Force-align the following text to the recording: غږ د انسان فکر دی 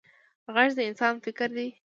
غږ 0.53 0.69
د 0.77 0.79
انسان 0.89 1.13
فکر 1.25 1.49
دی 1.57 1.67